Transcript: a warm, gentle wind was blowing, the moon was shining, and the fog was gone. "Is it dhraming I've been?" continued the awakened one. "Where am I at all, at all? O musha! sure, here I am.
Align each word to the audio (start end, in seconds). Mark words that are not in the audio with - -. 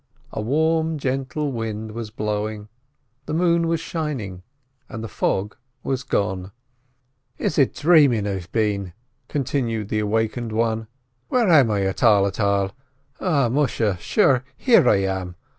a 0.31 0.41
warm, 0.41 0.97
gentle 0.97 1.51
wind 1.51 1.91
was 1.91 2.09
blowing, 2.09 2.69
the 3.27 3.35
moon 3.35 3.67
was 3.67 3.79
shining, 3.79 4.41
and 4.89 5.03
the 5.03 5.07
fog 5.07 5.55
was 5.83 6.01
gone. 6.01 6.51
"Is 7.37 7.59
it 7.59 7.75
dhraming 7.75 8.25
I've 8.25 8.51
been?" 8.51 8.93
continued 9.27 9.89
the 9.89 9.99
awakened 9.99 10.53
one. 10.53 10.87
"Where 11.29 11.47
am 11.49 11.69
I 11.69 11.83
at 11.83 12.01
all, 12.01 12.25
at 12.25 12.39
all? 12.39 12.71
O 13.19 13.47
musha! 13.51 13.97
sure, 13.99 14.43
here 14.57 14.89
I 14.89 15.03
am. 15.03 15.35